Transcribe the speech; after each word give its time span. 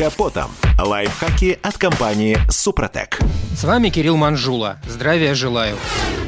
капотом. 0.00 0.50
Лайфхаки 0.78 1.58
от 1.62 1.76
компании 1.76 2.38
«Супротек». 2.48 3.18
С 3.54 3.64
вами 3.64 3.90
Кирилл 3.90 4.16
Манжула. 4.16 4.78
Здравия 4.88 5.34
желаю. 5.34 5.76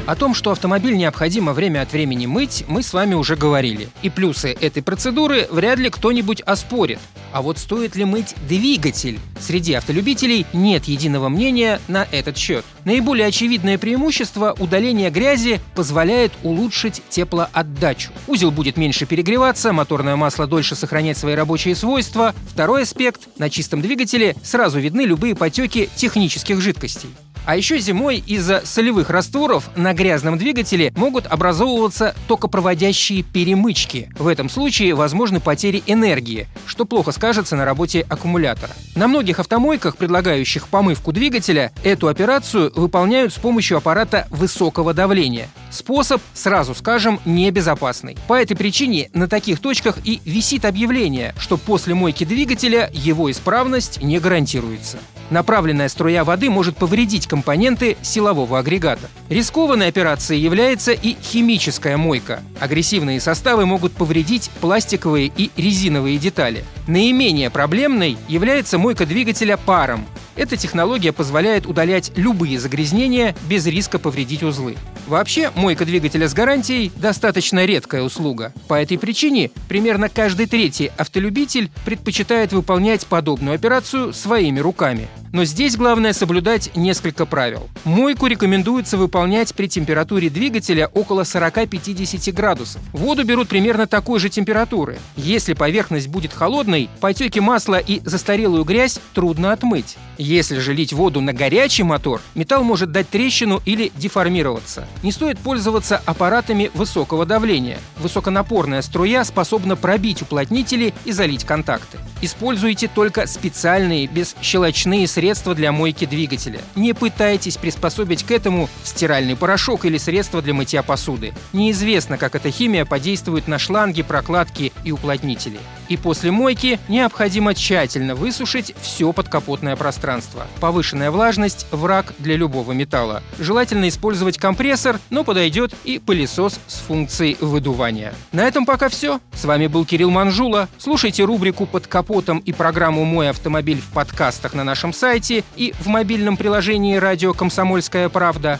О 0.05 0.17
том, 0.17 0.33
что 0.33 0.51
автомобиль 0.51 0.97
необходимо 0.97 1.53
время 1.53 1.81
от 1.81 1.93
времени 1.93 2.25
мыть, 2.25 2.65
мы 2.67 2.83
с 2.83 2.91
вами 2.91 3.13
уже 3.13 3.37
говорили. 3.37 3.87
И 4.01 4.09
плюсы 4.09 4.51
этой 4.51 4.83
процедуры 4.83 5.47
вряд 5.49 5.79
ли 5.79 5.89
кто-нибудь 5.89 6.41
оспорит. 6.41 6.99
А 7.31 7.41
вот 7.41 7.57
стоит 7.57 7.95
ли 7.95 8.03
мыть 8.03 8.35
двигатель? 8.47 9.17
Среди 9.39 9.73
автолюбителей 9.73 10.45
нет 10.51 10.85
единого 10.85 11.29
мнения 11.29 11.79
на 11.87 12.05
этот 12.11 12.37
счет. 12.37 12.65
Наиболее 12.83 13.27
очевидное 13.27 13.77
преимущество– 13.77 14.53
удаление 14.59 15.09
грязи 15.09 15.61
позволяет 15.73 16.33
улучшить 16.43 17.01
теплоотдачу. 17.07 18.11
Узел 18.27 18.51
будет 18.51 18.75
меньше 18.75 19.05
перегреваться, 19.05 19.71
моторное 19.71 20.17
масло 20.17 20.47
дольше 20.47 20.75
сохранять 20.75 21.17
свои 21.17 21.33
рабочие 21.33 21.75
свойства. 21.75 22.35
Второй 22.49 22.83
аспект– 22.83 23.29
на 23.37 23.49
чистом 23.49 23.81
двигателе 23.81 24.35
сразу 24.43 24.79
видны 24.79 25.01
любые 25.01 25.33
потеки 25.33 25.89
технических 25.95 26.59
жидкостей. 26.59 27.09
А 27.45 27.57
еще 27.57 27.79
зимой 27.79 28.23
из-за 28.25 28.61
солевых 28.65 29.09
растворов 29.09 29.69
на 29.75 29.93
грязном 29.93 30.37
двигателе 30.37 30.93
могут 30.95 31.27
образовываться 31.27 32.15
токопроводящие 32.27 33.23
перемычки. 33.23 34.09
В 34.17 34.27
этом 34.27 34.49
случае 34.49 34.95
возможны 34.95 35.41
потери 35.41 35.83
энергии, 35.85 36.47
что 36.65 36.85
плохо 36.85 37.11
скажется 37.11 37.55
на 37.55 37.65
работе 37.65 38.05
аккумулятора. 38.07 38.71
На 38.95 39.07
многих 39.07 39.39
автомойках, 39.39 39.97
предлагающих 39.97 40.69
помывку 40.69 41.11
двигателя, 41.11 41.73
эту 41.83 42.07
операцию 42.07 42.71
выполняют 42.75 43.33
с 43.33 43.37
помощью 43.37 43.77
аппарата 43.77 44.27
высокого 44.29 44.93
давления. 44.93 45.49
Способ, 45.69 46.21
сразу 46.33 46.73
скажем, 46.75 47.19
небезопасный. 47.25 48.17
По 48.27 48.35
этой 48.35 48.55
причине 48.55 49.09
на 49.13 49.27
таких 49.27 49.59
точках 49.59 49.97
и 50.05 50.21
висит 50.23 50.63
объявление, 50.63 51.33
что 51.37 51.57
после 51.57 51.93
мойки 51.93 52.23
двигателя 52.23 52.89
его 52.93 53.29
исправность 53.29 54.01
не 54.01 54.19
гарантируется. 54.19 54.99
Направленная 55.29 55.89
струя 55.89 56.23
воды 56.23 56.49
может 56.49 56.77
повредить 56.77 57.27
компоненты 57.27 57.97
силового 58.01 58.59
агрегата. 58.59 59.09
Рискованной 59.29 59.87
операцией 59.87 60.41
является 60.41 60.91
и 60.91 61.15
химическая 61.21 61.97
мойка. 61.97 62.41
Агрессивные 62.59 63.19
составы 63.19 63.65
могут 63.65 63.93
повредить 63.93 64.51
пластиковые 64.61 65.31
и 65.35 65.51
резиновые 65.55 66.17
детали. 66.17 66.63
Наименее 66.87 67.49
проблемной 67.49 68.17
является 68.27 68.77
мойка 68.77 69.05
двигателя 69.05 69.57
паром. 69.57 70.05
Эта 70.35 70.57
технология 70.57 71.11
позволяет 71.11 71.65
удалять 71.65 72.11
любые 72.15 72.59
загрязнения 72.59 73.35
без 73.47 73.65
риска 73.65 73.99
повредить 73.99 74.43
узлы. 74.43 74.75
Вообще, 75.07 75.51
мойка 75.55 75.85
двигателя 75.85 76.27
с 76.27 76.33
гарантией– 76.33 76.91
достаточно 76.95 77.65
редкая 77.65 78.01
услуга. 78.01 78.53
По 78.67 78.81
этой 78.81 78.97
причине 78.97 79.51
примерно 79.67 80.09
каждый 80.09 80.47
третий 80.47 80.91
автолюбитель 80.97 81.69
предпочитает 81.85 82.53
выполнять 82.53 83.05
подобную 83.05 83.55
операцию 83.55 84.13
своими 84.13 84.59
руками. 84.59 85.07
Но 85.33 85.45
здесь 85.45 85.75
главное 85.75 86.13
соблюдать 86.13 86.69
несколько 86.75 87.25
правил. 87.25 87.67
Мойку 87.85 88.27
рекомендуется 88.27 88.97
выполнять 88.97 89.55
при 89.55 89.67
температуре 89.67 90.29
двигателя 90.29 90.87
около 90.93 91.23
40-50 91.23 92.31
градусов. 92.31 92.81
Воду 92.93 93.25
берут 93.25 93.49
примерно 93.49 93.87
такой 93.87 94.19
же 94.19 94.29
температуры. 94.29 94.99
Если 95.15 95.53
поверхность 95.53 96.07
будет 96.07 96.33
холодной, 96.33 96.87
потеки 97.01 97.39
масла 97.39 97.79
и 97.79 97.99
застарелую 98.05 98.63
грязь 98.63 98.99
трудно 99.15 99.51
отмыть. 99.53 99.97
Если 100.19 100.59
же 100.59 100.71
лить 100.71 100.93
воду 100.93 101.19
на 101.19 101.33
горячий 101.33 101.81
мотор, 101.81 102.21
металл 102.35 102.63
может 102.63 102.91
дать 102.91 103.09
трещину 103.09 103.59
или 103.65 103.91
деформироваться. 103.95 104.87
Не 105.01 105.11
стоит 105.11 105.39
пользоваться 105.39 105.99
аппаратами 106.05 106.69
высокого 106.75 107.25
давления. 107.25 107.79
Высоконапорная 107.97 108.83
струя 108.83 109.23
способна 109.23 109.75
пробить 109.75 110.21
уплотнители 110.21 110.93
и 111.05 111.11
залить 111.11 111.43
контакты. 111.43 111.97
Используйте 112.23 112.87
только 112.87 113.27
специальные 113.27 114.07
бесщелочные 114.07 115.07
средства 115.07 115.53
для 115.53 115.73
мойки 115.73 116.05
двигателя. 116.05 116.61
Не 116.73 116.93
пытайтесь 116.93 117.57
приспособить 117.57 118.23
к 118.23 118.31
этому 118.31 118.69
стиральный 118.85 119.35
порошок 119.35 119.83
или 119.83 119.97
средство 119.97 120.41
для 120.41 120.53
мытья 120.53 120.83
посуды. 120.83 121.33
Неизвестно, 121.51 122.17
как 122.17 122.35
эта 122.35 122.49
химия 122.49 122.85
подействует 122.85 123.49
на 123.49 123.59
шланги, 123.59 124.03
прокладки 124.03 124.71
и 124.83 124.91
уплотнители. 124.91 125.59
И 125.89 125.97
после 125.97 126.31
мойки 126.31 126.79
необходимо 126.87 127.53
тщательно 127.53 128.15
высушить 128.15 128.73
все 128.81 129.11
подкапотное 129.13 129.75
пространство. 129.75 130.47
Повышенная 130.59 131.11
влажность– 131.11 131.67
враг 131.71 132.13
для 132.19 132.35
любого 132.35 132.71
металла. 132.71 133.21
Желательно 133.39 133.87
использовать 133.89 134.37
компрессор, 134.37 134.99
но 135.09 135.23
подойдет 135.23 135.73
и 135.83 135.99
пылесос 135.99 136.59
с 136.67 136.75
функцией 136.79 137.37
выдувания. 137.39 138.13
На 138.31 138.41
этом 138.41 138.65
пока 138.65 138.89
все. 138.89 139.19
С 139.33 139.45
вами 139.45 139.67
был 139.67 139.85
Кирилл 139.85 140.09
Манжула. 140.09 140.69
Слушайте 140.77 141.23
рубрику 141.23 141.65
«Под 141.65 141.87
капотом» 141.87 142.39
и 142.39 142.51
программу 142.53 143.03
«Мой 143.05 143.29
автомобиль» 143.29 143.81
в 143.81 143.93
подкастах 143.93 144.53
на 144.53 144.63
нашем 144.63 144.93
сайте 144.93 145.43
и 145.55 145.73
в 145.79 145.87
мобильном 145.87 146.37
приложении 146.37 146.95
«Радио 146.95 147.33
Комсомольская 147.33 148.09
правда» 148.09 148.59